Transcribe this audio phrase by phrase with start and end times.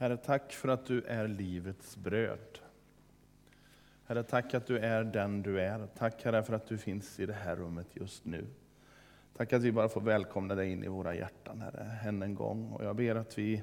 [0.00, 2.58] Herre, tack för att du är livets bröd.
[4.04, 5.86] Herre, tack att du är den du är.
[5.86, 8.46] Tack Herre för att du finns i det här rummet just nu.
[9.36, 12.72] Tack att vi bara får välkomna dig in i våra hjärtan, Herre, än en gång.
[12.72, 13.62] Och jag ber att vi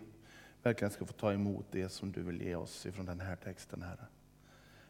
[0.64, 3.82] verkligen ska få ta emot det som du vill ge oss ifrån den här texten,
[3.82, 4.06] Herre.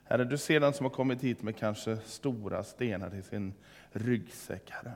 [0.03, 3.53] Herre, du ser den som har kommit hit med kanske stora stenar i sin
[3.91, 4.95] ryggsäck, Herre.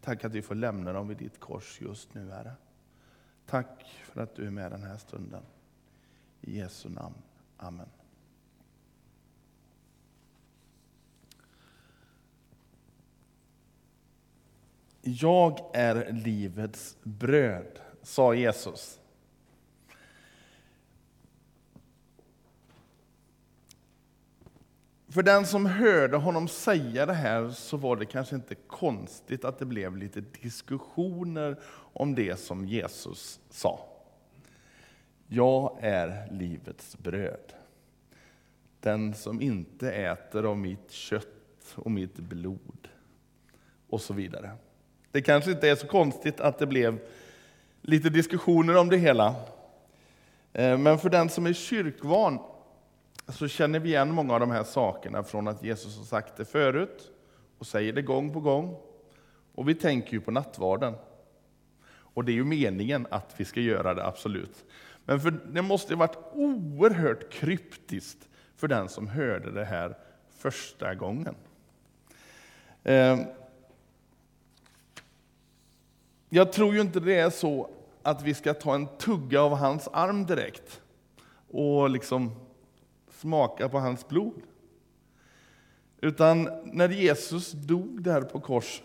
[0.00, 2.52] Tack att vi får lämna dem vid ditt kors just nu, Herre.
[3.46, 5.42] Tack för att du är med den här stunden.
[6.42, 7.14] I Jesu namn.
[7.56, 7.88] Amen.
[15.02, 18.98] Jag är livets bröd, sa Jesus.
[25.08, 29.58] För den som hörde honom säga det här så var det kanske inte konstigt att
[29.58, 31.60] det blev lite diskussioner
[31.92, 33.91] om det som Jesus sa.
[35.34, 37.52] Jag är livets bröd.
[38.80, 42.88] Den som inte äter av mitt kött och mitt blod.
[43.88, 44.50] Och så vidare.
[45.10, 46.98] Det kanske inte är så konstigt att det blev
[47.80, 49.34] lite diskussioner om det hela.
[50.52, 52.38] Eh, men för den som är kyrkvan
[53.28, 56.44] så känner vi igen många av de här sakerna från att Jesus har sagt det
[56.44, 57.10] förut
[57.58, 58.76] och säger det gång på gång.
[59.54, 60.94] Och vi tänker ju på nattvarden.
[62.14, 64.64] Och det är ju meningen att vi ska göra det, absolut.
[65.04, 69.98] Men för, det måste ha varit oerhört kryptiskt för den som hörde det här
[70.36, 71.34] första gången.
[72.84, 73.20] Ehm,
[76.28, 77.70] jag tror ju inte det är så
[78.02, 80.80] att vi ska ta en tugga av hans arm direkt
[81.50, 82.30] och liksom
[83.10, 84.42] smaka på hans blod.
[86.00, 88.84] Utan när Jesus dog där på korset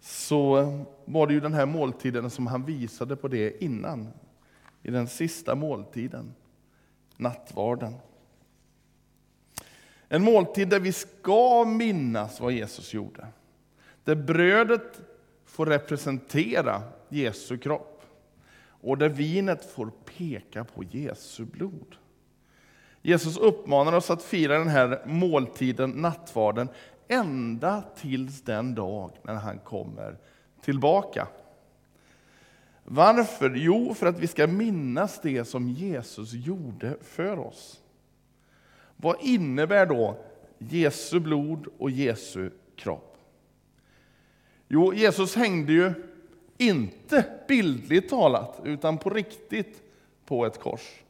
[0.00, 0.54] så
[1.04, 4.08] var det ju den här måltiden som han visade på det innan.
[4.84, 6.34] I den sista måltiden,
[7.16, 7.94] nattvarden.
[10.08, 13.26] En måltid där vi ska minnas vad Jesus gjorde.
[14.04, 15.00] Där brödet
[15.44, 18.02] får representera Jesu kropp
[18.66, 21.96] och där vinet får peka på Jesu blod.
[23.02, 26.68] Jesus uppmanar oss att fira den här måltiden, nattvarden,
[27.08, 30.18] ända tills den dag när han kommer
[30.60, 31.28] tillbaka.
[32.84, 33.54] Varför?
[33.56, 37.80] Jo, för att vi ska minnas det som Jesus gjorde för oss.
[38.96, 40.16] Vad innebär då
[40.58, 43.18] Jesu blod och Jesu kropp?
[44.68, 45.92] Jo, Jesus hängde ju
[46.58, 49.82] inte bildligt talat, utan på riktigt
[50.26, 51.02] på ett kors.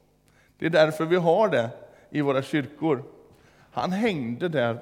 [0.59, 1.71] Det är därför vi har det
[2.11, 3.05] i våra kyrkor.
[3.71, 4.79] Han hängde där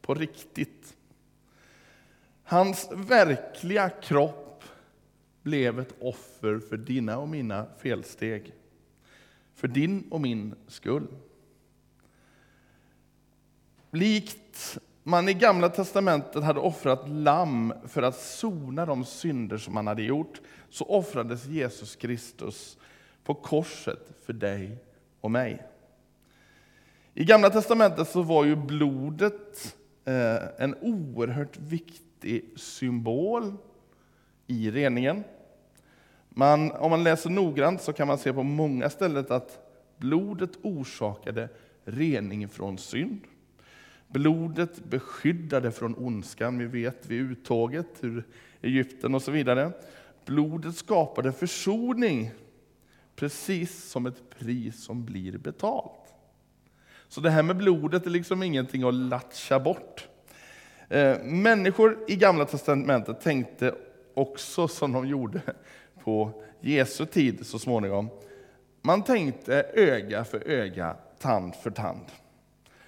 [0.00, 0.96] på riktigt.
[2.44, 4.41] Hans verkliga kropp
[5.42, 8.52] blev ett offer för dina och mina felsteg.
[9.54, 11.06] För din och min skull.
[13.90, 19.86] Likt man i Gamla testamentet hade offrat lamm för att sona de synder som man
[19.86, 22.78] hade gjort, så offrades Jesus Kristus
[23.24, 24.78] på korset för dig
[25.20, 25.66] och mig.
[27.14, 33.56] I Gamla testamentet så var ju blodet eh, en oerhört viktig symbol
[34.52, 35.24] i reningen.
[36.28, 39.58] Man, om man läser noggrant så kan man se på många ställen att
[39.96, 41.48] blodet orsakade
[41.84, 43.20] rening från synd.
[44.08, 48.24] Blodet beskyddade från ondskan, vi vet vid uttåget ur
[48.62, 49.72] Egypten och så vidare.
[50.24, 52.30] Blodet skapade försoning,
[53.16, 56.14] precis som ett pris som blir betalt.
[57.08, 60.08] Så det här med blodet är liksom ingenting att latcha bort.
[60.88, 63.74] Eh, människor i Gamla Testamentet tänkte
[64.14, 65.40] också som de gjorde
[66.04, 68.08] på Jesu tid så småningom.
[68.82, 72.06] Man tänkte öga för öga, tand för tand.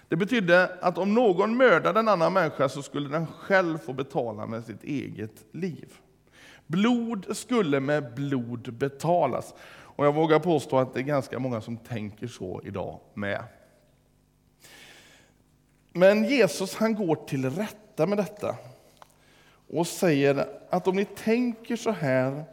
[0.09, 4.47] Det betydde att om någon mördade en annan människa så skulle den själv få betala
[4.47, 5.93] med sitt eget liv.
[6.67, 9.55] Blod skulle med blod betalas.
[9.97, 13.45] Och jag vågar påstå att det är ganska många som tänker så idag med.
[15.93, 18.57] Men Jesus han går till rätta med detta
[19.75, 22.45] och säger att om ni tänker så här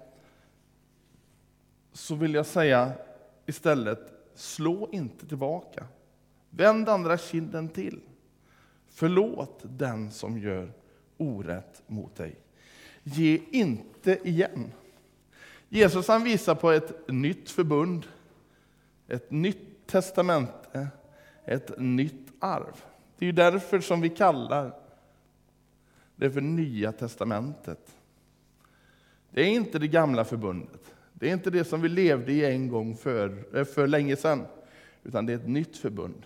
[1.93, 2.91] så vill jag säga
[3.45, 5.85] istället, slå inte tillbaka.
[6.49, 7.99] Vänd andra kinden till.
[8.89, 10.71] Förlåt den som gör
[11.17, 12.35] orätt mot dig.
[13.03, 14.71] Ge inte igen.
[15.69, 18.05] Jesus han visar på ett nytt förbund,
[19.07, 20.87] ett nytt testamente,
[21.45, 22.83] ett nytt arv.
[23.17, 24.80] Det är därför som vi kallar
[26.21, 27.97] det för Nya Testamentet.
[29.29, 30.93] Det är inte det gamla förbundet.
[31.13, 34.45] Det är inte det som vi levde i en gång för, eh, för länge sedan,
[35.03, 36.25] utan det är ett nytt förbund.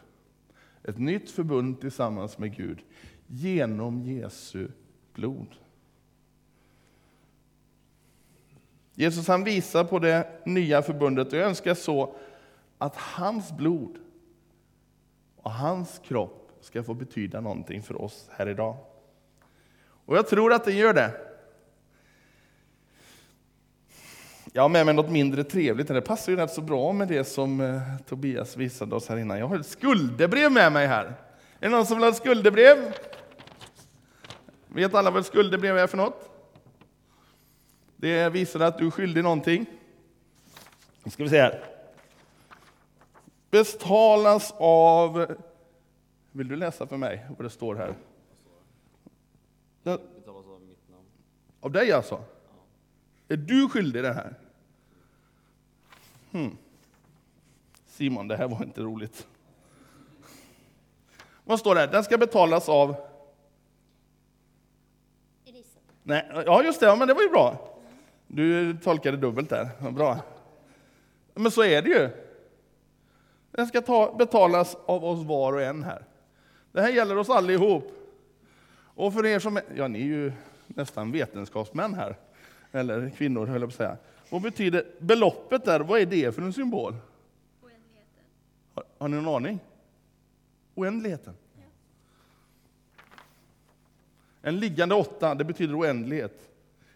[0.84, 2.80] Ett nytt förbund tillsammans med Gud
[3.28, 4.68] genom Jesu
[5.14, 5.56] blod.
[8.94, 12.16] Jesus han visar på det nya förbundet och jag önskar så
[12.78, 13.98] att hans blod
[15.36, 18.78] och hans kropp ska få betyda någonting för oss här idag.
[20.06, 21.12] Och jag tror att den gör det.
[24.54, 27.24] Jag har med mig något mindre trevligt, det passar ju rätt så bra med det
[27.24, 29.40] som eh, Tobias visade oss här innan.
[29.40, 31.06] Jag har ett skuldebrev med mig här.
[31.06, 31.14] Är
[31.60, 32.94] det någon som vill ha ett skuldebrev?
[34.68, 36.30] Vet alla vad ett skuldebrev är för något?
[37.96, 39.66] Det visar att du är skyldig någonting.
[41.04, 41.64] Nu ska vi se här.
[43.52, 45.36] Betalas av...
[46.32, 47.94] Vill du läsa för mig vad det står här?
[49.86, 51.06] Betalas av mitt namn.
[51.60, 52.24] Av dig alltså?
[53.28, 54.34] Är du skyldig det här?
[56.32, 56.58] Hmm.
[57.86, 59.28] Simon, det här var inte roligt.
[61.44, 61.88] Vad står det?
[61.88, 62.96] Den ska betalas av...
[65.46, 65.94] Elisabeth.
[66.04, 67.78] Nej, ja, just det, ja, men det var ju bra.
[68.28, 69.70] Du tolkade dubbelt där.
[69.82, 70.20] Ja, Bra.
[71.34, 72.10] Men så är det ju.
[73.52, 76.06] Den ska ta, betalas av oss var och en här.
[76.72, 78.05] Det här gäller oss allihop.
[78.96, 80.32] Och för er som är, ja ni är ju
[80.68, 82.16] nästan vetenskapsmän här,
[82.72, 83.98] eller kvinnor höll jag på att säga.
[84.30, 86.96] Vad betyder beloppet där, vad är det för en symbol?
[87.62, 88.24] Oändligheten.
[88.74, 89.60] Har, har ni någon aning?
[90.76, 91.34] Oändligheten.
[94.42, 96.50] En liggande åtta, det betyder oändlighet.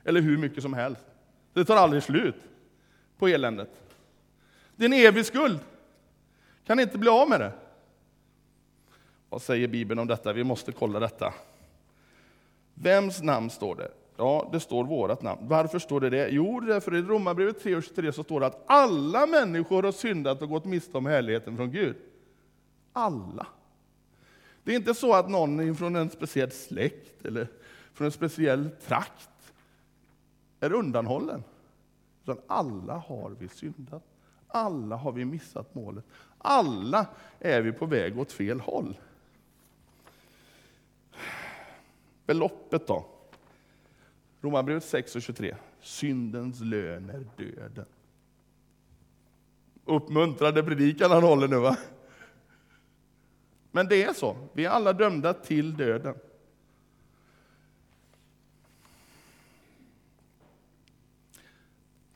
[0.03, 1.05] Eller hur mycket som helst.
[1.53, 2.35] Det tar aldrig slut
[3.17, 3.69] på eländet.
[4.75, 5.59] Det är en evig skuld.
[6.65, 7.51] Kan inte bli av med det.
[9.29, 10.33] Vad säger Bibeln om detta?
[10.33, 11.33] Vi måste kolla detta.
[12.81, 13.91] Vems namn står det?
[14.17, 15.41] Ja, det står vårt namn.
[15.47, 16.29] Varför står det det?
[16.29, 20.65] Jo, därför i Romarbrevet 3.23 så står det att alla människor har syndat och gått
[20.65, 21.95] miste om härligheten från Gud.
[22.93, 23.47] Alla.
[24.63, 27.47] Det är inte så att någon från en speciell släkt eller
[27.93, 29.53] från en speciell trakt
[30.59, 31.43] är undanhållen.
[32.23, 34.03] Utan alla har vi syndat.
[34.47, 36.05] Alla har vi missat målet.
[36.37, 37.05] Alla
[37.39, 38.97] är vi på väg åt fel håll.
[42.29, 43.05] Beloppet då?
[44.41, 45.55] Romarbrevet 6 och 23.
[45.81, 47.85] Syndens lön är döden.
[49.85, 51.77] Uppmuntrande predikan han håller nu va?
[53.71, 54.47] Men det är så.
[54.53, 56.15] Vi är alla dömda till döden.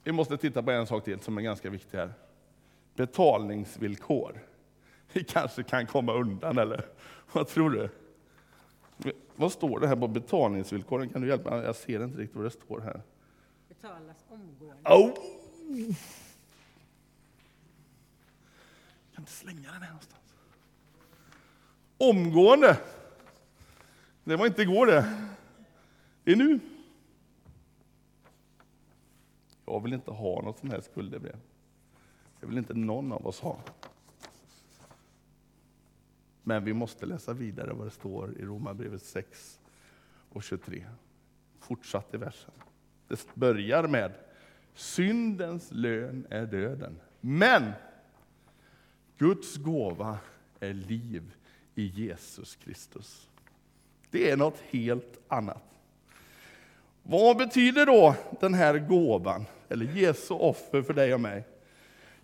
[0.04, 2.14] Vi måste titta på en sak till som är ganska viktig här.
[2.96, 4.46] Betalningsvillkor.
[5.14, 6.86] Vi kanske kan komma undan, eller
[7.32, 7.90] vad tror du?
[9.36, 11.10] Vad står det här på betalningsvillkoren?
[11.10, 11.66] Kan du hjälpa mig?
[11.66, 13.02] Jag ser inte riktigt vad det står här.
[13.68, 14.90] betalas omgående.
[14.90, 15.14] Oh!
[19.14, 20.24] Kan inte slänga den här någonstans.
[21.98, 22.80] Omgående!
[24.24, 25.30] Det var inte igår det.
[26.24, 26.60] Det är nu.
[29.66, 31.38] Jag vill inte ha något sånt här skuldebrev.
[32.40, 33.60] Det vill inte någon av oss ha.
[36.44, 39.60] Men vi måste läsa vidare vad det står i Romarbrevet 6
[40.30, 40.86] och 23.
[41.60, 42.54] Fortsatt i versen.
[43.08, 44.12] Det börjar med
[44.74, 47.00] syndens lön är döden.
[47.22, 47.72] Men
[49.18, 50.18] Guds gåva
[50.60, 51.34] är liv
[51.76, 53.30] i Jesus Kristus.
[54.10, 55.64] Det är något helt annat.
[57.04, 61.44] Vad betyder då den här gåvan, eller Jesu offer för dig och mig?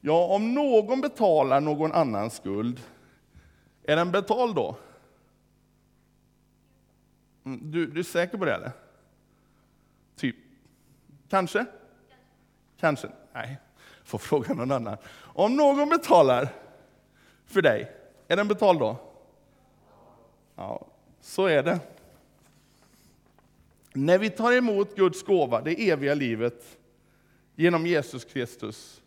[0.01, 2.79] Ja, om någon betalar någon annans skuld,
[3.89, 4.75] är den betald då?
[7.45, 8.71] Mm, du, du är säker på det eller?
[10.15, 10.35] Typ.
[11.29, 11.65] Kanske?
[12.79, 13.09] Kanske?
[13.33, 13.57] Nej,
[14.03, 14.97] får fråga någon annan.
[15.17, 16.49] Om någon betalar
[17.45, 17.91] för dig,
[18.27, 18.97] är den betald då?
[20.55, 20.85] Ja,
[21.21, 21.79] så är det.
[23.93, 26.77] När vi tar emot Guds gåva, det eviga livet,
[27.55, 29.01] genom Jesus Kristus,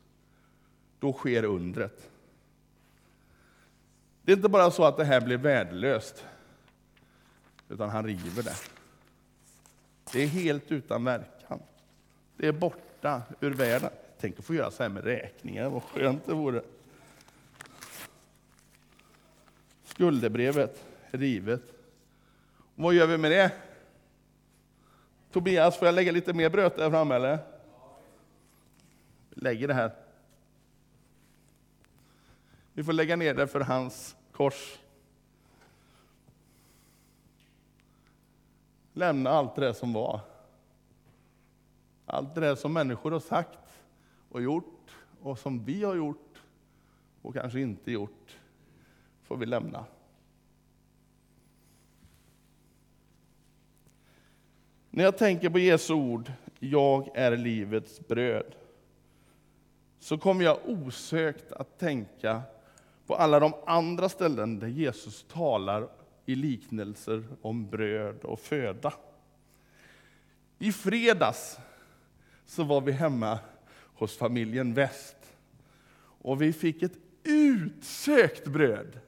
[0.98, 2.11] då sker undret.
[4.24, 6.26] Det är inte bara så att det här blir värdelöst,
[7.68, 8.56] utan han river det.
[10.12, 11.62] Det är helt utan verkan.
[12.36, 13.90] Det är borta ur världen.
[14.20, 16.62] Tänk att få göra så här med räkningar, vad skönt det vore.
[19.84, 21.62] Skuldebrevet är rivet.
[22.76, 23.52] Och vad gör vi med det?
[25.32, 27.38] Tobias, får jag lägga lite mer bröt där framme eller?
[29.30, 30.01] Lägger det här.
[32.74, 34.78] Vi får lägga ner det för hans kors.
[38.92, 40.20] Lämna allt det som var.
[42.06, 43.82] Allt det där som människor har sagt
[44.28, 46.42] och gjort och som vi har gjort
[47.22, 48.38] och kanske inte gjort
[49.22, 49.84] får vi lämna.
[54.90, 58.54] När jag tänker på Jesu ord, jag är livets bröd,
[59.98, 62.42] så kommer jag osökt att tänka
[63.06, 65.88] på alla de andra ställen där Jesus talar
[66.26, 68.92] i liknelser om bröd och föda.
[70.58, 71.58] I fredags
[72.46, 73.38] så var vi hemma
[73.94, 75.16] hos familjen West
[76.22, 79.00] och vi fick ett utsökt bröd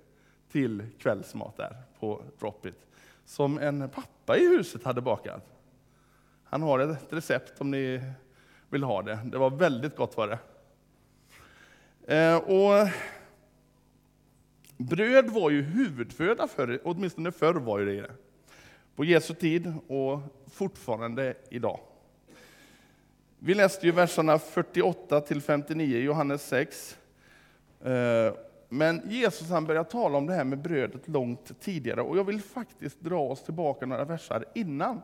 [0.51, 2.87] till kvällsmat där på Dropit
[3.25, 5.43] som en pappa i huset hade bakat.
[6.45, 8.13] Han har ett recept om ni
[8.69, 9.19] vill ha det.
[9.25, 10.39] Det var väldigt gott var det.
[12.17, 12.89] Eh, och
[14.77, 18.11] bröd var ju huvudföda förr, åtminstone förr var ju det
[18.97, 20.21] På Jesu tid och
[20.53, 21.81] fortfarande idag.
[23.39, 26.99] Vi läste ju verserna 48 till 59 i Johannes 6.
[27.85, 28.33] Eh,
[28.69, 32.43] men Jesus han börjar tala om det här med brödet långt tidigare och jag vill
[32.43, 35.01] faktiskt dra oss tillbaka några verser innan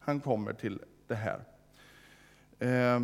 [0.00, 1.44] han kommer till det här.
[2.58, 3.00] Eh,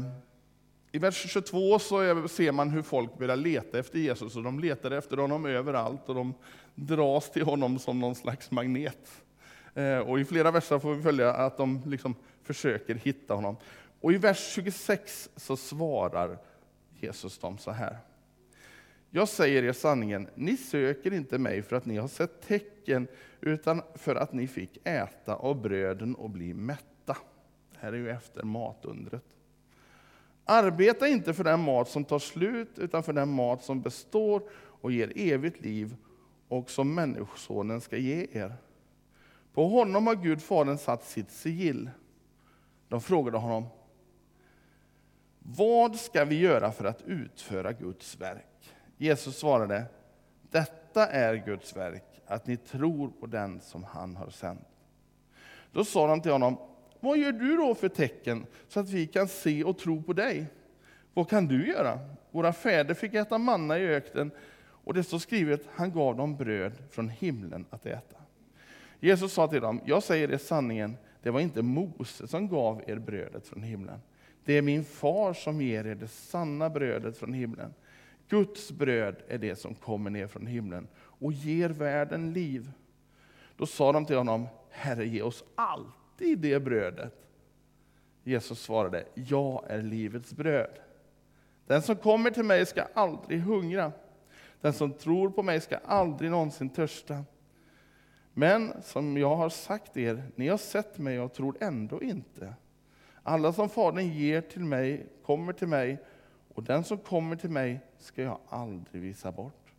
[0.93, 4.91] i vers 22 så ser man hur folk börjar leta efter Jesus och de letar
[4.91, 6.35] efter honom överallt och de
[6.75, 9.23] dras till honom som någon slags magnet.
[9.75, 13.57] Eh, och I flera verser får vi följa att de liksom försöker hitta honom.
[14.01, 16.39] Och i vers 26 så svarar
[17.01, 17.99] Jesus dem så här.
[19.11, 23.09] Jag säger er sanningen, ni söker inte mig för att ni har sett tecken,
[23.41, 27.17] utan för att ni fick äta av bröden och bli mätta.
[27.73, 29.25] Det här är ju efter matundret.
[30.53, 34.93] Arbeta inte för den mat som tar slut, utan för den mat som består och
[34.93, 35.97] ger evigt liv
[36.49, 38.55] och som Människosonen ska ge er.
[39.53, 41.91] På honom har Gud Fadern satt sitt sigill.
[42.89, 43.67] De frågade honom,
[45.39, 48.75] vad ska vi göra för att utföra Guds verk?
[48.97, 49.85] Jesus svarade,
[50.51, 54.69] detta är Guds verk, att ni tror på den som han har sänt.
[55.73, 56.57] Då sa de till honom,
[57.01, 60.47] vad gör du då för tecken så att vi kan se och tro på dig?
[61.15, 61.99] Vad kan du göra?
[62.31, 64.31] Våra fäder fick äta manna i öknen
[64.85, 68.17] och det står skrivet, han gav dem bröd från himlen att äta.
[69.01, 72.97] Jesus sa till dem, jag säger er sanningen, det var inte Mose som gav er
[72.97, 74.01] brödet från himlen.
[74.45, 77.75] Det är min far som ger er det sanna brödet från himlen.
[78.29, 82.71] Guds bröd är det som kommer ner från himlen och ger världen liv.
[83.57, 86.00] Då sa de till honom, Herre ge oss allt!
[86.21, 87.15] I det brödet.
[88.23, 90.79] Jesus svarade, jag är livets bröd.
[91.67, 93.93] Den som kommer till mig ska aldrig hungra.
[94.61, 97.25] Den som tror på mig ska aldrig någonsin törsta.
[98.35, 102.55] Men som jag har sagt er, ni har sett mig och tror ändå inte.
[103.23, 105.99] Alla som Fadern ger till mig kommer till mig,
[106.55, 109.73] och den som kommer till mig ska jag aldrig visa bort.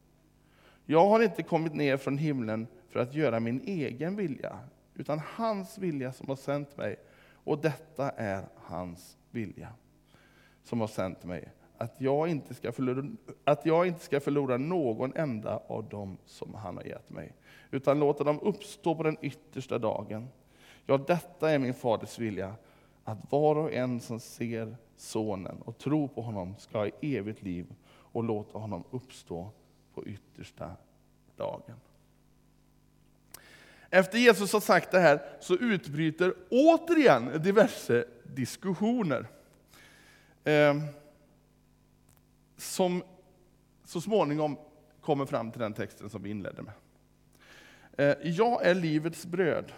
[0.86, 4.60] Jag har inte kommit ner från himlen för att göra min egen vilja,
[5.02, 6.96] utan hans vilja som har sänt mig.
[7.44, 9.74] Och detta är hans vilja
[10.64, 15.14] som har sänt mig, att jag inte ska förlora, att jag inte ska förlora någon
[15.16, 17.34] enda av dem som han har gett mig,
[17.72, 20.28] utan låta dem uppstå på den yttersta dagen.
[20.86, 22.56] Ja, detta är min faders vilja,
[23.04, 27.74] att var och en som ser Sonen och tror på honom ska ha evigt liv
[27.88, 29.50] och låta honom uppstå
[29.94, 30.76] på yttersta
[31.36, 31.80] dagen.
[33.94, 39.28] Efter Jesus har sagt det här så utbryter återigen diverse diskussioner.
[40.44, 40.76] Eh,
[42.58, 43.04] som
[43.84, 44.58] så småningom
[45.02, 46.74] kommer fram till den texten som vi inledde med.
[47.98, 49.72] Eh, jag är livets bröd.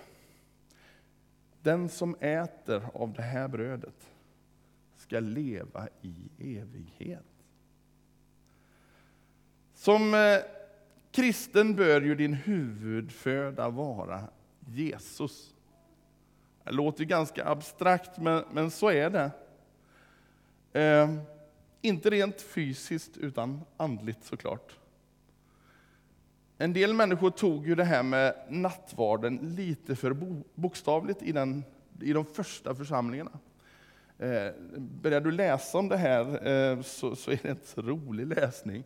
[1.61, 4.09] Den som äter av det här brödet
[4.97, 6.15] ska leva i
[6.59, 7.25] evighet.
[9.73, 10.39] Som eh,
[11.13, 14.23] kristen bör ju din huvudföda vara
[14.67, 15.53] Jesus.
[16.63, 19.31] Det låter ganska abstrakt, men, men så är det.
[20.79, 21.15] Eh,
[21.81, 24.79] inte rent fysiskt, utan andligt såklart.
[26.57, 30.15] En del människor tog ju det här med nattvarden lite för
[30.55, 31.63] bokstavligt i, den,
[32.01, 33.39] i de första församlingarna.
[34.17, 38.27] Eh, börjar du läsa om det här eh, så, så, är det inte så rolig
[38.27, 38.83] läsning.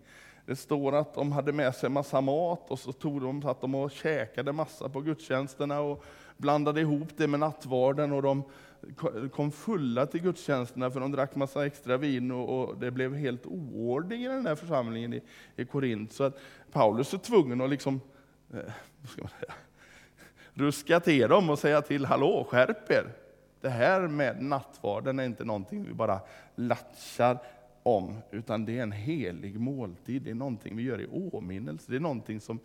[0.48, 3.76] Det står att de hade med sig massa mat och så tog de, satt de
[3.76, 6.04] och käkade massa på gudstjänsterna och
[6.38, 8.44] blandade ihop det med nattvarden och de
[9.32, 13.46] kom fulla till gudstjänsterna för de drack massa extra vin och, och det blev helt
[13.46, 15.22] oordning i den här församlingen i,
[15.56, 16.12] i Korint.
[16.12, 16.40] Så att
[16.72, 18.02] Paulus är tvungen att liksom,
[18.54, 18.60] eh,
[19.08, 19.54] ska man säga,
[20.54, 23.14] ruska till dem och säga till, hallå, skärp er!
[23.62, 26.20] Det här med nattvarden är inte någonting vi bara
[26.56, 27.40] latchar
[27.88, 30.22] om, utan det är en helig måltid.
[30.22, 31.92] Det är någonting vi gör i åminnelse.
[31.92, 32.60] Det är någonting som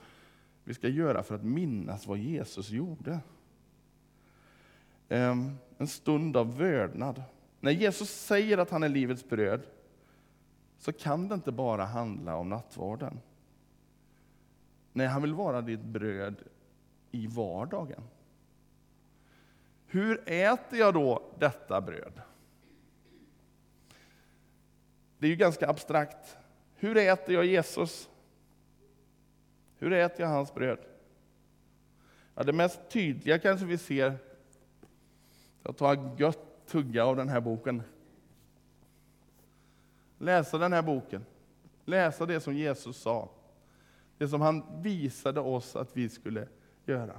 [0.64, 3.20] vi ska göra för att minnas vad Jesus gjorde.
[5.08, 7.22] Ehm, en stund av vördnad.
[7.60, 9.62] När Jesus säger att han är livets bröd,
[10.78, 13.20] så kan det inte bara handla om nattvarden.
[14.92, 16.36] Nej, han vill vara ditt bröd
[17.10, 18.02] i vardagen.
[19.86, 22.20] Hur äter jag då detta bröd?
[25.22, 26.36] Det är ju ganska abstrakt.
[26.74, 28.08] Hur äter jag Jesus?
[29.78, 30.78] Hur äter jag hans bröd?
[32.34, 34.18] Ja, det mest tydliga kanske vi ser,
[35.62, 37.82] jag tar gött tugga av den här boken.
[40.18, 41.24] Läsa den här boken,
[41.84, 43.30] läsa det som Jesus sa,
[44.18, 46.48] det som han visade oss att vi skulle
[46.84, 47.16] göra.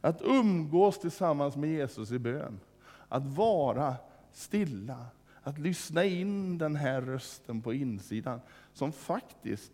[0.00, 2.60] Att umgås tillsammans med Jesus i bön,
[3.08, 3.96] att vara
[4.32, 5.06] stilla,
[5.42, 8.40] att lyssna in den här rösten på insidan,
[8.72, 9.72] som faktiskt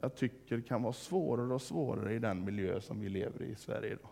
[0.00, 3.54] jag tycker kan vara svårare och svårare i den miljö som vi lever i i
[3.54, 4.10] Sverige idag.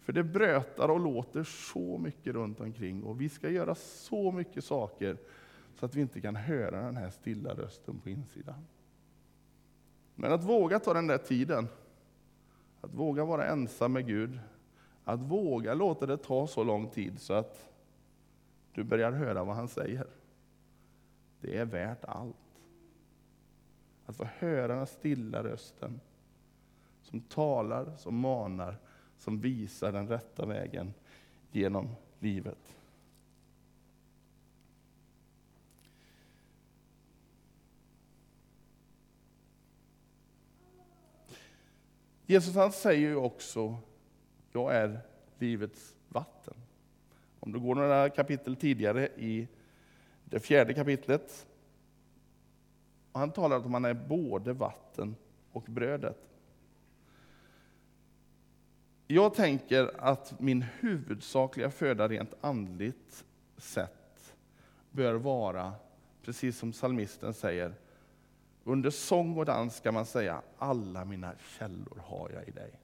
[0.00, 4.64] För det brötar och låter så mycket runt omkring och vi ska göra så mycket
[4.64, 5.16] saker
[5.78, 8.64] så att vi inte kan höra den här stilla rösten på insidan.
[10.14, 11.68] Men att våga ta den där tiden,
[12.80, 14.38] att våga vara ensam med Gud,
[15.04, 17.73] att våga låta det ta så lång tid så att
[18.74, 20.06] du börjar höra vad han säger.
[21.40, 22.36] Det är värt allt.
[24.06, 26.00] Att få höra den stilla rösten
[27.02, 28.76] som talar, som manar,
[29.18, 30.94] som visar den rätta vägen
[31.50, 31.88] genom
[32.18, 32.76] livet.
[42.26, 43.78] Jesus han säger ju också,
[44.52, 45.00] jag är
[45.38, 46.63] livets vatten.
[47.44, 49.48] Om du går några kapitel tidigare i
[50.24, 51.46] det fjärde kapitlet,
[53.12, 55.16] och han talar om att han är både vatten
[55.52, 56.18] och brödet.
[59.06, 63.24] Jag tänker att min huvudsakliga föda rent andligt
[63.56, 64.34] sett
[64.90, 65.72] bör vara,
[66.22, 67.74] precis som salmisten säger,
[68.64, 72.83] under sång och dans ska man säga, alla mina källor har jag i dig.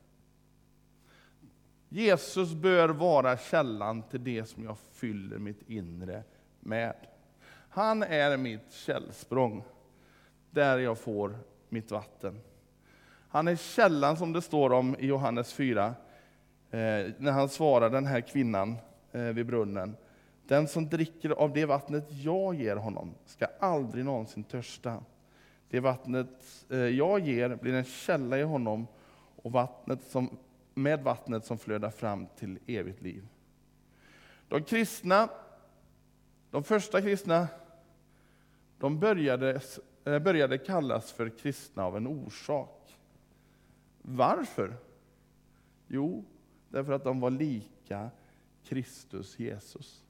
[1.92, 6.22] Jesus bör vara källan till det som jag fyller mitt inre
[6.61, 6.94] med.
[7.68, 9.62] Han är mitt källsprång,
[10.50, 12.40] där jag får mitt vatten.
[13.29, 15.94] Han är källan som det står om i Johannes 4, eh,
[17.18, 18.76] när han svarar den här kvinnan
[19.12, 19.96] eh, vid brunnen.
[20.46, 25.03] Den som dricker av det vattnet jag ger honom ska aldrig någonsin törsta.
[25.68, 28.87] Det vattnet eh, jag ger blir en källa i honom
[29.37, 30.38] och vattnet som,
[30.74, 33.28] med vattnet som flödar fram till evigt liv.
[34.48, 35.28] De kristna,
[36.50, 37.48] de första kristna,
[38.78, 39.61] de började,
[40.04, 42.98] eh, började kallas för kristna av en orsak.
[44.02, 44.76] Varför?
[45.87, 46.24] Jo,
[46.68, 48.11] därför att de var lika
[48.64, 50.04] Kristus Jesus.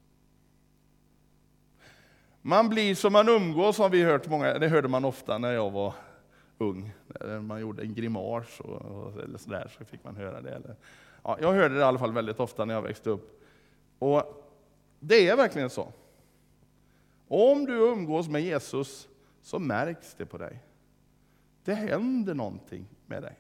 [2.43, 5.71] Man blir som man umgås, har vi hört många, det hörde man ofta när jag
[5.71, 5.95] var
[6.61, 6.93] ung.
[7.21, 10.51] När man gjorde en grimas och, och, eller sådär, så fick man höra det.
[10.51, 10.77] Eller,
[11.23, 13.43] ja, jag hörde det i alla fall väldigt ofta när jag växte upp.
[13.99, 14.23] Och
[15.01, 15.93] det är verkligen så.
[17.29, 19.09] Om du umgås med Jesus
[19.43, 20.63] så märks det på dig.
[21.65, 23.39] Det händer någonting med dig.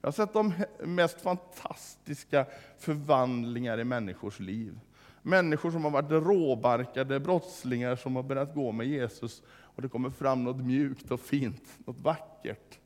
[0.00, 2.46] Jag har sett de mest fantastiska
[2.78, 4.80] förvandlingar i människors liv.
[5.22, 9.42] Människor som har varit råbarkade brottslingar som har börjat gå med Jesus
[9.74, 12.78] och det kommer fram något mjukt och fint, något vackert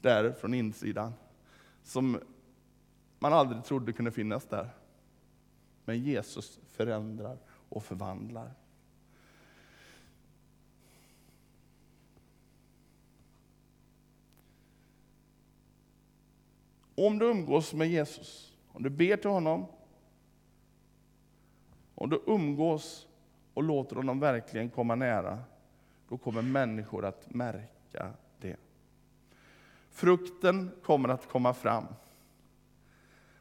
[0.00, 1.12] där från insidan
[1.82, 2.20] som
[3.18, 4.70] man aldrig trodde kunde finnas där.
[5.84, 8.54] Men Jesus förändrar och förvandlar.
[16.94, 19.66] Om du umgås med Jesus, om du ber till honom,
[21.94, 23.06] om du umgås
[23.54, 25.38] och låter honom verkligen komma nära,
[26.14, 28.56] då kommer människor att märka det.
[29.90, 31.84] Frukten kommer att komma fram.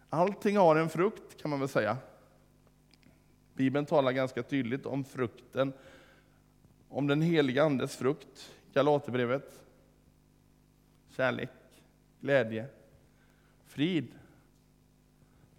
[0.09, 1.97] Allting har en frukt, kan man väl säga.
[3.53, 5.73] Bibeln talar ganska tydligt om frukten,
[6.89, 9.63] om den heliga Andes frukt, Galaterbrevet.
[11.09, 11.49] Kärlek,
[12.19, 12.67] glädje,
[13.65, 14.07] frid,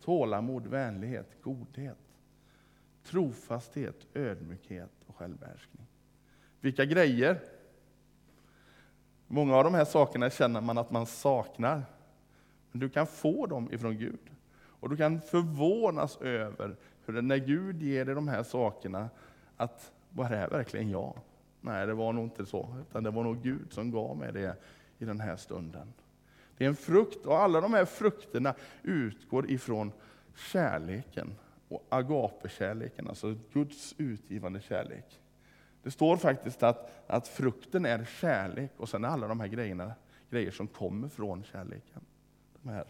[0.00, 2.18] tålamod, vänlighet, godhet,
[3.02, 5.86] trofasthet, ödmjukhet och självbehärskning.
[6.64, 7.40] Vilka grejer!
[9.26, 11.82] Många av de här sakerna känner man att man saknar.
[12.70, 14.30] Men du kan få dem ifrån Gud.
[14.62, 19.10] Och du kan förvånas över hur det när Gud ger dig de här sakerna,
[19.56, 21.18] att var det här verkligen jag?
[21.60, 24.56] Nej, det var nog inte så, utan det var nog Gud som gav mig det
[24.98, 25.92] i den här stunden.
[26.56, 29.92] Det är en frukt, och alla de här frukterna utgår ifrån
[30.34, 31.34] kärleken,
[31.68, 35.20] och agapekärleken, alltså Guds utgivande kärlek.
[35.84, 39.94] Det står faktiskt att, att frukten är kärlek, och sen är alla de här grejerna
[40.30, 42.02] grejer som kommer från kärleken.
[42.62, 42.86] De här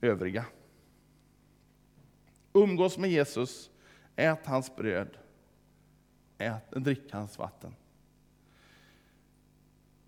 [0.00, 0.44] övriga.
[2.52, 3.70] Umgås med Jesus,
[4.16, 5.08] ät hans bröd,
[6.38, 7.74] ät, drick hans vatten.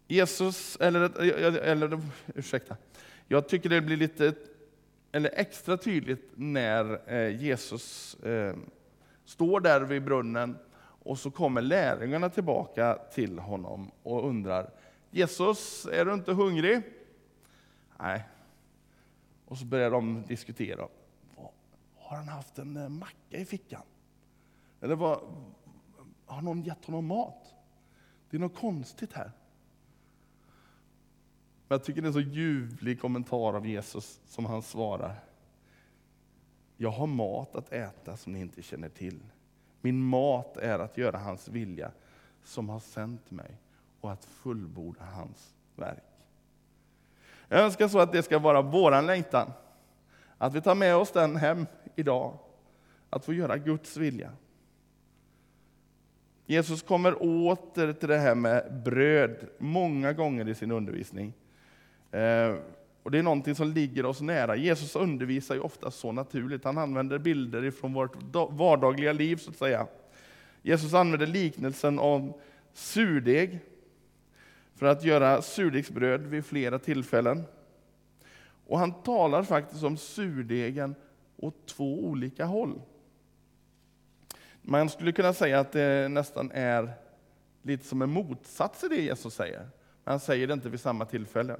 [0.08, 1.20] Jesus, eller,
[1.56, 2.00] eller
[2.34, 2.76] ursäkta,
[3.28, 4.34] jag tycker det blir lite,
[5.12, 8.56] eller extra tydligt när eh, Jesus eh,
[9.24, 10.58] står där vid brunnen
[11.06, 14.70] och så kommer lärjungarna tillbaka till honom och undrar,
[15.10, 16.82] Jesus, är du inte hungrig?
[17.98, 18.24] Nej.
[19.44, 20.88] Och så börjar de diskutera.
[21.96, 23.82] Har han haft en eh, macka i fickan?
[24.80, 25.20] Eller vad,
[26.26, 27.54] har någon gett honom mat?
[28.30, 29.32] Det är något konstigt här.
[31.68, 35.14] Men jag tycker det är en så ljuvlig kommentar av Jesus som han svarar.
[36.76, 39.20] Jag har mat att äta som ni inte känner till.
[39.86, 41.90] Min mat är att göra hans vilja
[42.44, 43.50] som har sänt mig
[44.00, 46.04] och att fullborda hans verk.
[47.48, 49.52] Jag önskar så att det ska vara våran längtan.
[50.38, 52.38] Att vi tar med oss den hem idag.
[53.10, 54.32] Att få göra Guds vilja.
[56.46, 61.32] Jesus kommer åter till det här med bröd många gånger i sin undervisning.
[62.10, 62.54] Eh,
[63.06, 64.56] och Det är någonting som ligger oss nära.
[64.56, 66.64] Jesus undervisar ju ofta så naturligt.
[66.64, 68.16] Han använder bilder från vårt
[68.50, 69.86] vardagliga liv, så att säga.
[70.62, 72.32] Jesus använder liknelsen om
[72.72, 73.58] surdeg
[74.74, 77.42] för att göra surdegsbröd vid flera tillfällen.
[78.66, 80.94] Och han talar faktiskt om surdegen
[81.36, 82.80] åt två olika håll.
[84.62, 86.90] Man skulle kunna säga att det nästan är
[87.62, 89.60] lite som en motsats i det Jesus säger.
[90.04, 91.56] Men han säger det inte vid samma tillfälle.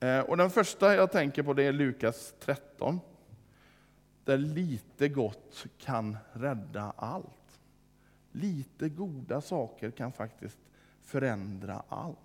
[0.00, 3.00] Eh, och den första jag tänker på det är Lukas 13.
[4.24, 7.60] Där lite gott kan rädda allt.
[8.32, 10.58] Lite goda saker kan faktiskt
[11.02, 12.18] förändra allt.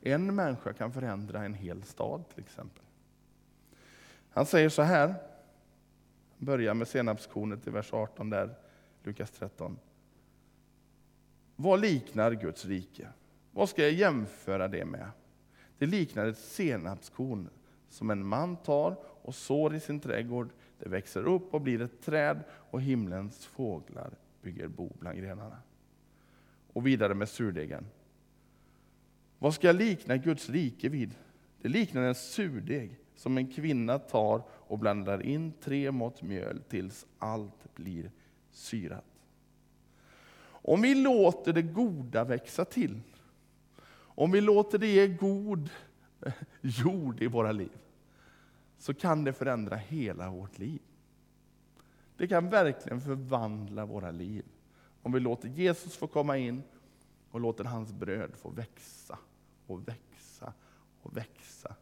[0.00, 2.82] En människa kan förändra en hel stad till exempel.
[4.30, 5.14] Han säger så här,
[6.38, 8.54] börjar med senapskornet i vers 18 där,
[9.02, 9.78] Lukas 13.
[11.56, 13.08] Vad liknar Guds rike?
[13.50, 15.10] Vad ska jag jämföra det med?
[15.78, 17.48] Det liknar ett senapskorn
[17.88, 20.50] som en man tar och sår i sin trädgård.
[20.78, 24.10] Det växer upp och blir ett träd och himlens fåglar
[24.42, 25.58] bygger bo bland grenarna.
[26.72, 27.86] Och vidare med surdegen.
[29.38, 31.14] Vad ska jag likna Guds rike vid?
[31.62, 37.06] Det liknar en surdeg som en kvinna tar och blandar in tre mått mjöl tills
[37.18, 38.10] allt blir
[38.50, 39.04] syrat.
[40.48, 43.00] Om vi låter det goda växa till,
[44.16, 45.70] om vi låter det ge god
[46.60, 47.78] jord i våra liv,
[48.78, 50.80] så kan det förändra hela vårt liv.
[52.16, 54.44] Det kan verkligen förvandla våra liv.
[55.02, 56.62] Om vi låter Jesus få komma in
[57.30, 59.18] och låter hans bröd få växa
[59.66, 60.52] och växa
[61.02, 61.74] och växa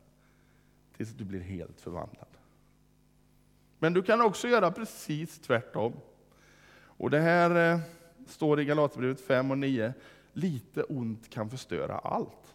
[0.97, 2.29] tills du blir helt förvandlad.
[3.79, 5.93] Men du kan också göra precis tvärtom.
[6.97, 7.81] Och det här eh,
[8.27, 9.95] står i Galaterbrevet 5 och 9.
[10.35, 12.55] Lite ont kan förstöra allt.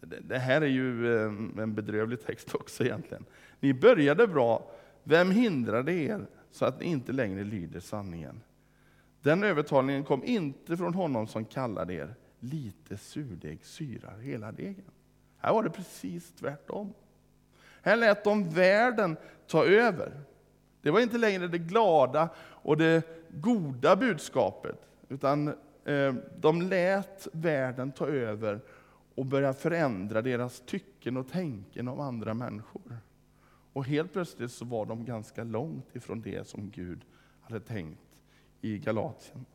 [0.00, 1.24] Det här är ju eh,
[1.62, 3.24] en bedrövlig text också egentligen.
[3.60, 4.70] Ni började bra,
[5.02, 8.40] vem hindrade er så att ni inte längre lyder sanningen?
[9.22, 12.14] Den övertalningen kom inte från honom som kallade er.
[12.40, 14.90] Lite surdeg syrar hela degen.
[15.38, 16.94] Här var det precis tvärtom.
[17.82, 20.20] Här lät de världen ta över.
[20.82, 27.92] Det var inte längre det glada och det goda budskapet, utan Eh, de lät världen
[27.92, 28.60] ta över
[29.14, 32.98] och börja förändra deras tycken och tänken om andra människor.
[33.72, 37.00] Och helt plötsligt så var de ganska långt ifrån det som Gud
[37.40, 38.00] hade tänkt
[38.60, 39.46] i Galatien.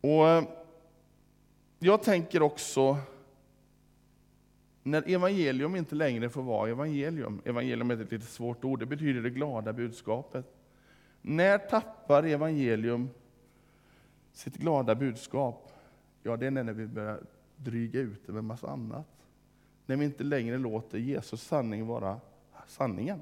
[0.00, 0.44] Och eh,
[1.78, 2.98] jag tänker också
[4.82, 9.22] när evangelium inte längre får vara evangelium, evangelium är ett lite svårt ord, det betyder
[9.22, 10.46] det glada budskapet.
[11.22, 13.10] När tappar evangelium
[14.34, 15.72] sitt glada budskap?
[16.22, 17.20] Ja, det är när vi börjar
[17.56, 19.06] dryga ut det med massa annat.
[19.86, 22.20] När vi inte längre låter Jesus sanning vara
[22.66, 23.20] sanningen.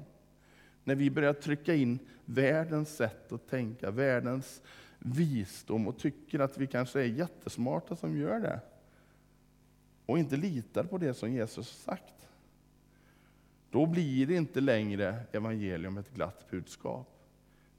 [0.83, 4.61] När vi börjar trycka in världens sätt att tänka, världens
[4.99, 8.59] visdom och tycker att vi kanske är jättesmarta som gör det
[10.05, 12.27] och inte litar på det som Jesus sagt,
[13.69, 17.09] då blir det inte längre evangelium ett glatt budskap.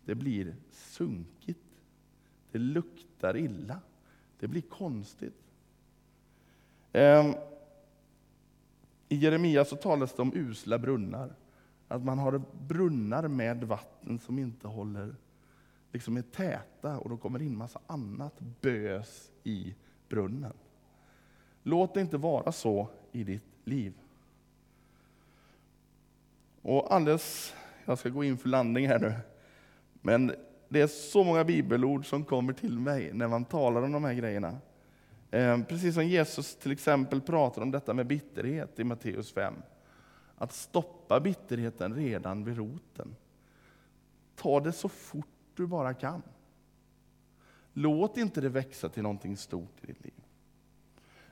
[0.05, 1.64] Det blir sunkigt
[2.55, 3.81] det luktar illa.
[4.39, 5.35] Det blir konstigt.
[6.93, 7.35] Ehm,
[9.09, 11.35] I Jeremia så talas det om usla brunnar.
[11.89, 15.17] Att man har brunnar med vatten som inte håller,
[15.93, 19.75] liksom är täta och då kommer in massa annat bös i
[20.09, 20.55] brunnen.
[21.63, 23.93] Låt det inte vara så i ditt liv.
[26.63, 29.15] Och alldeles, jag ska gå in för landning här nu,
[29.93, 30.35] men
[30.75, 34.15] det är så många bibelord som kommer till mig när man talar om de här
[34.15, 34.59] grejerna.
[35.31, 39.55] Ehm, precis som Jesus till exempel pratar om detta med bitterhet i Matteus 5.
[40.37, 43.17] Att stoppa bitterheten redan vid roten.
[44.37, 46.23] Ta det så fort du bara kan.
[47.73, 50.23] Låt inte det växa till någonting stort i ditt liv.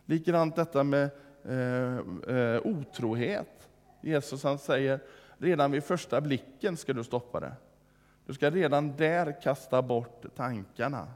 [0.04, 1.10] Likadant detta med
[1.44, 1.96] eh,
[2.36, 3.68] eh, otrohet.
[4.00, 5.00] Jesus han säger,
[5.38, 7.52] redan vid första blicken ska du stoppa det.
[8.26, 11.08] Du ska redan där kasta bort tankarna,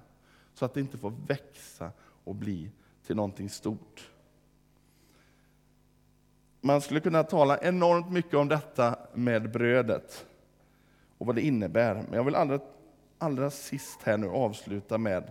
[0.55, 1.91] så att det inte får växa
[2.25, 2.71] och bli
[3.07, 4.11] till någonting stort.
[6.61, 10.27] Man skulle kunna tala enormt mycket om detta med brödet
[11.19, 11.95] och vad det innebär.
[11.95, 12.61] Men jag vill allra,
[13.19, 15.31] allra sist här nu avsluta med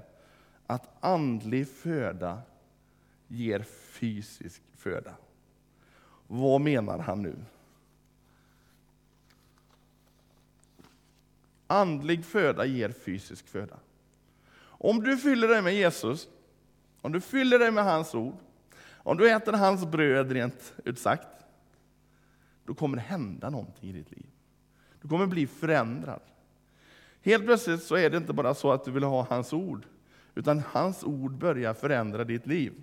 [0.67, 2.41] att andlig föda
[3.27, 3.59] ger
[3.99, 5.15] fysisk föda.
[6.27, 7.35] Vad menar han nu?
[11.67, 13.79] Andlig föda ger fysisk föda.
[14.63, 16.27] Om du fyller dig med Jesus,
[17.01, 18.35] om du fyller dig med hans ord,
[18.93, 21.27] om du äter hans bröd rent ut sagt,
[22.65, 24.25] då kommer det hända någonting i ditt liv.
[25.01, 26.21] Du kommer bli förändrad.
[27.21, 29.85] Helt plötsligt så är det inte bara så att du vill ha hans ord,
[30.35, 32.73] utan hans ord börjar förändra ditt liv.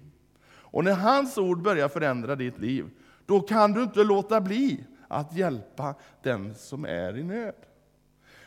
[0.45, 2.91] Och när hans ord börjar förändra ditt liv,
[3.27, 7.55] då kan du inte låta bli att hjälpa den som är i nöd.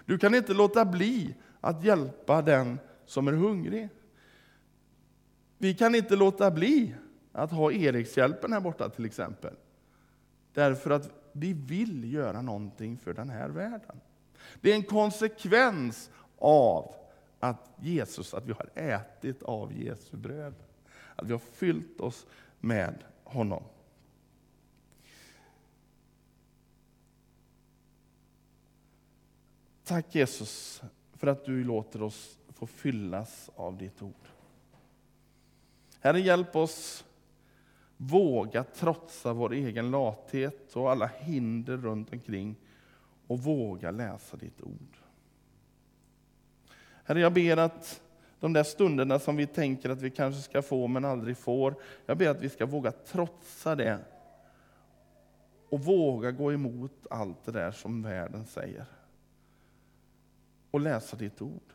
[0.05, 3.89] Du kan inte låta bli att hjälpa den som är hungrig.
[5.57, 6.95] Vi kan inte låta bli
[7.31, 9.53] att ha Erikshjälpen här borta till exempel.
[10.53, 14.01] Därför att vi vill göra någonting för den här världen.
[14.61, 16.95] Det är en konsekvens av
[17.39, 20.53] att Jesus, att vi har ätit av Jesu bröd.
[21.15, 22.25] Att vi har fyllt oss
[22.59, 23.63] med honom.
[29.85, 30.81] Tack Jesus
[31.13, 34.13] för att du låter oss få fyllas av ditt ord.
[35.99, 37.05] Herre, hjälp oss
[37.97, 42.55] våga trotsa vår egen lathet och alla hinder runt omkring
[43.27, 44.97] och våga läsa ditt ord.
[47.03, 48.01] Herre, jag ber att
[48.39, 52.17] de där stunderna som vi tänker att vi kanske ska få men aldrig får, jag
[52.17, 53.99] ber att vi ska våga trotsa det
[55.69, 58.85] och våga gå emot allt det där som världen säger
[60.75, 61.73] och läsa ditt ord.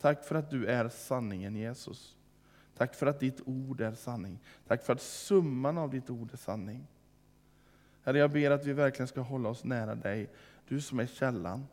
[0.00, 2.16] Tack för att du är sanningen Jesus.
[2.76, 4.38] Tack för att ditt ord är sanning.
[4.66, 6.86] Tack för att summan av ditt ord är sanning.
[8.02, 10.30] Herre, jag ber att vi verkligen ska hålla oss nära dig.
[10.68, 11.66] Du som är källan.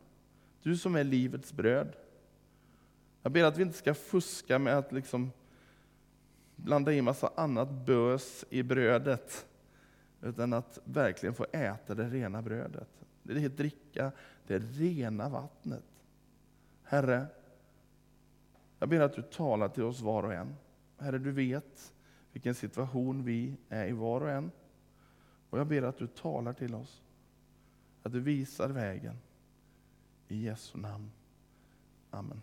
[0.62, 1.96] Du som är livets bröd.
[3.22, 5.30] Jag ber att vi inte ska fuska med att liksom
[6.56, 9.46] blanda i massa annat bös i brödet.
[10.22, 13.00] Utan att verkligen få äta det rena brödet.
[13.22, 14.12] Det är dricka
[14.46, 15.84] det rena vattnet.
[16.82, 17.26] Herre,
[18.78, 20.56] jag ber att du talar till oss var och en.
[20.98, 21.92] Herre, du vet
[22.32, 24.50] vilken situation vi är i var och en.
[25.50, 27.02] Och jag ber att du talar till oss.
[28.02, 29.18] Att du visar vägen.
[30.28, 31.10] I Jesu namn.
[32.10, 32.42] Amen.